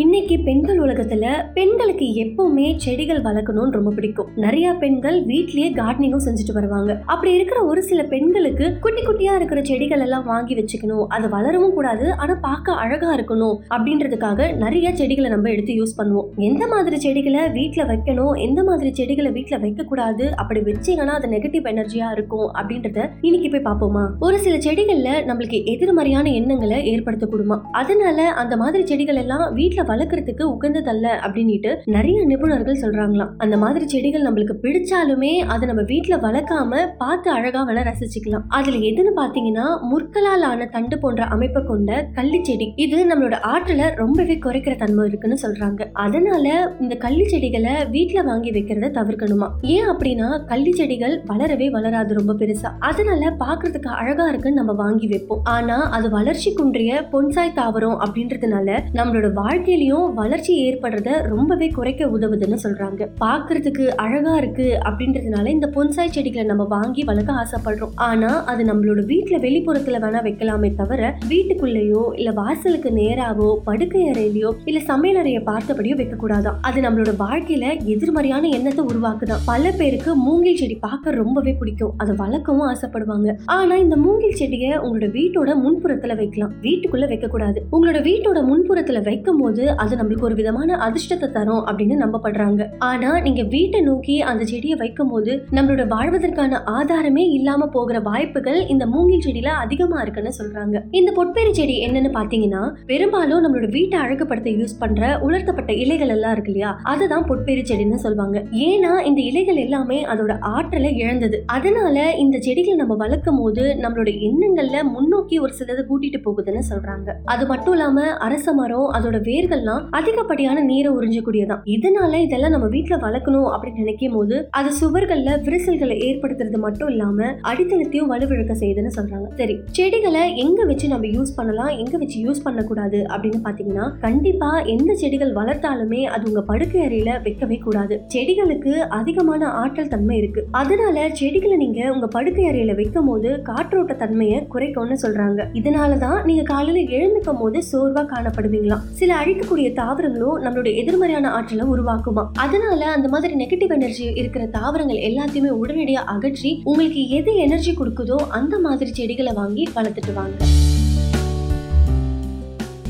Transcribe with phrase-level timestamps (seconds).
[0.00, 4.28] இன்னைக்கு பெண்கள் உலகத்துல பெண்களுக்கு எப்பவுமே செடிகள் வளர்க்கணும்னு ரொம்ப பிடிக்கும்.
[4.36, 7.02] நிறைய பெண்கள் வீட்லயே கார்டனிங்கும் செஞ்சுட்டு வருவாங்க.
[7.06, 11.06] அப்படி இருக்கிற ஒரு சில பெண்களுக்கு குட்டி குட்டியா இருக்கிற செடிகள் எல்லாம் வாங்கி வச்சுக்கணும்.
[11.08, 16.28] அது வளரவும் கூடாது ஆனா பார்க்க அழகா இருக்கணும் அப்படின்றதுக்காக நிறைய செடிகளை நம்ம எடுத்து யூஸ் பண்ணுவோம்.
[16.36, 21.68] எந்த மாதிரி செடிகளை வீட்டுல வைக்கணும் எந்த மாதிரி செடிகளை வீட்டுல வைக்க கூடாது அப்படி வச்சீங்கன்னா அது நெகட்டிவ்
[21.72, 24.04] எனர்ஜியா இருக்கும் அப்படின்றத இன்னைக்கு போய் பார்ப்போமா?
[24.20, 27.60] ஒரு சில செடிகள்ல நம்மளுக்கு எதிர்மறையான எண்ணங்களை ஏற்படுத்தக்கூடுமா?
[27.72, 33.32] அதனால அந்த மாதிரி செடிகள் எல்லாம் வீட்டுல வளர்க்கறதுக்கு உகந்ததல்ல அப்படின்னுட்டு நிறைய நிபுணர்கள் சொல்றாங்களாம்.
[33.38, 38.46] அந்த மாதிரி செடிகள் நம்மளுக்கு பிடிச்சாலுமே அதை நம்ம வீட்டில் வளர்க்காம பார்த்து அழகா வள ரசிச்சுக்கலாம்.
[38.48, 42.72] அதுல எதுன்னு பாத்தீங்கன்னா முற்களால் ஆன தண்டு போன்ற அமைப்பை கொண்ட கள்ளி செடி.
[42.76, 45.86] இது நம்மளோட ஆற்றலை ரொம்பவே குறைக்கிற தன்மை இருக்குன்னு சொல்றாங்க.
[45.92, 46.46] அதனால
[46.80, 49.48] இந்த கள்ளி செடிகளை வீட்டில் வாங்கி வைக்கிறத தவிர்க்கணுமா?
[49.62, 52.70] ஏன் அப்படின்னா கள்ளி செடிகள் வளரவே வளராது ரொம்ப பெருசா.
[52.80, 55.40] அதனால பாக்குறதுக்கு அழகா இருக்குன்னு நம்ம வாங்கி வைப்போம்.
[55.44, 59.32] ஆனா அது வளர்ச்சி குன்றிய பொன்சாய் தாவரம் அப்படின்றதுனால நம்மளோட
[59.78, 63.02] வாழ்க்கையிலயும் வளர்ச்சி ஏற்படுறத ரொம்பவே குறைக்க உதவுதுன்னு சொல்றாங்க.
[63.20, 67.94] பார்க்கறதுக்கு அழகா இருக்கு அப்படின்றதுனால இந்த பொன்சாய் செடிகளை நம்ம வாங்கி வளர்க்க ஆசைப்படுறோம்.
[67.94, 74.80] ஆனா அது நம்மளோட வீட்டுல வெளிப்புறத்துல வேணா வைக்கலாமே தவிர வீட்டுக்குள்ளேயோ இல்ல வாசலுக்கு நேராவோ படுக்கை அறையிலயோ இல்ல
[74.80, 79.44] சமையல் அறையை பார்த்தபடியோ வைக்க கூடாதான் அது நம்மளோட வாழ்க்கையில எதிர்மறையான எண்ணத்தை உருவாக்குதான்.
[79.44, 81.94] பல பேருக்கு மூங்கில் செடி பார்க்க ரொம்பவே பிடிக்கும்.
[81.96, 83.36] அதை வளர்க்கவும் ஆசைப்படுவாங்க.
[83.46, 86.52] ஆனா இந்த மூங்கில் செடியை உங்களோட வீட்டோட முன்புறத்துல வைக்கலாம்.
[86.62, 91.96] வீட்டுக்குள்ள வைக்க கூடாது உங்களோட வீட்டோட முன்புறத்துல வைக்கும் போது அது நம்மளுக்கு ஒரு விதமான அதிர்ஷ்டத்தை தரும் அப்படின்னு
[92.04, 92.66] நம்பப்படுறாங்க.
[92.78, 98.86] ஆனா நீங்க வீட்டை நோக்கி அந்த செடியை வைக்கும் போது நம்மளோட வாழ்வதற்கான ஆதாரமே இல்லாம போகிற வாய்ப்புகள் இந்த
[98.86, 100.82] மூங்கில் செடியில அதிகமா இருக்குன்னு சொல்றாங்க.
[100.90, 106.52] இந்த பொட்பேரி செடி என்னன்னு பாத்தீங்கன்னா பெரும்பாலும் நம்மளோட வீட்டை அழகுபடுத்த யூஸ் பண்ற உலர்த்தப்பட்ட இலைகள் எல்லாம் இருக்கு
[106.52, 106.80] இல்லையா?
[106.82, 111.42] அதுதான் பொற்பேரி செடின்னு சொல்லுவாங்க ஏன்னா இந்த இலைகள் எல்லாமே அதோட ஆற்றலை இழந்தது.
[111.46, 117.12] அதனால இந்த செடிகளை நம்ம வளர்க்கும் போது நம்மளோட எண்ணங்கள்ல முன்னோக்கி ஒரு சிலது கூட்டிட்டு போகுதுன்னு சொல்றாங்க.
[117.24, 122.96] அது மட்டும் இல்லாம அரச மரம் அதோட வேர்கள் வேர்கள்லாம் அதிகப்படியான நீரை உறிஞ்சக்கூடியதான் இதனால இதெல்லாம் நம்ம வீட்டுல
[123.04, 129.28] வளர்க்கணும் அப்படின்னு நினைக்கும் போது அது சுவர்கள்ல விரிசல்களை ஏற்படுத்துறது மட்டும் இல்லாம அடித்தளத்தையும் வலுவிழக்க செய்யுதுன்னு சொல்றாங்க.
[129.40, 134.90] சரி செடிகளை எங்க வச்சு நம்ம யூஸ் பண்ணலாம் எங்க வச்சு யூஸ் பண்ணக்கூடாது அப்படின்னு பாத்தீங்கன்னா கண்டிப்பா எந்த
[135.02, 137.94] செடிகள் வளர்த்தாலுமே அது உங்க படுக்கை அறையில வைக்கவே கூடாது.
[138.14, 140.40] செடிகளுக்கு அதிகமான ஆற்றல் தன்மை இருக்கு.
[140.62, 145.40] அதனால செடிகளை நீங்க உங்க படுக்கை அறையில வைக்கும் போது காற்றோட்ட தன்மையை குறைக்கும்னு சொல்றாங்க.
[145.60, 148.84] இதனாலதான் நீங்க காலையில எழுந்துக்கும் போது சோர்வா காணப்படுவீங்களாம்.
[149.00, 152.22] சில இருக்கக்கூடிய தாவரங்களும் நம்மளுடைய எதிர்மறையான ஆற்றலை உருவாக்குமா?
[152.34, 158.58] அதனால அந்த மாதிரி நெகட்டிவ் எனர்ஜி இருக்கிற தாவரங்கள் எல்லாத்தையுமே உடனடியா அகற்றி உங்களுக்கு எது எனர்ஜி கொடுக்குதோ அந்த
[158.58, 160.36] மாதிரி செடிகளை வாங்கி வளர்த்துட்டு வாங்க.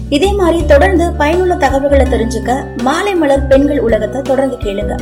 [0.08, 4.94] இதே மாதிரி தொடர்ந்து பயனுள்ள தகவல்களை தெரிஞ்சுக்க மாலை மலர் பெண்கள் உலகத்தை தொடர்ந்து கேளுங்க.